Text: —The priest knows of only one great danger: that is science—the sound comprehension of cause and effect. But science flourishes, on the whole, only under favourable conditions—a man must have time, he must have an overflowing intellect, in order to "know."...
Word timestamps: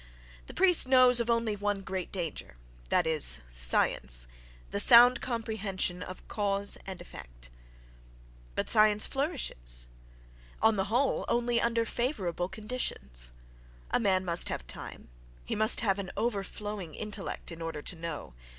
—The 0.47 0.55
priest 0.55 0.87
knows 0.87 1.19
of 1.19 1.29
only 1.29 1.55
one 1.55 1.83
great 1.83 2.11
danger: 2.11 2.57
that 2.89 3.05
is 3.05 3.37
science—the 3.51 4.79
sound 4.79 5.21
comprehension 5.21 6.01
of 6.01 6.27
cause 6.27 6.75
and 6.87 6.99
effect. 6.99 7.51
But 8.55 8.67
science 8.67 9.05
flourishes, 9.05 9.89
on 10.59 10.75
the 10.75 10.85
whole, 10.85 11.23
only 11.27 11.61
under 11.61 11.85
favourable 11.85 12.49
conditions—a 12.49 13.99
man 13.99 14.25
must 14.25 14.49
have 14.49 14.65
time, 14.65 15.09
he 15.45 15.53
must 15.55 15.81
have 15.81 15.99
an 15.99 16.09
overflowing 16.17 16.95
intellect, 16.95 17.51
in 17.51 17.61
order 17.61 17.83
to 17.83 17.95
"know."... 17.95 18.33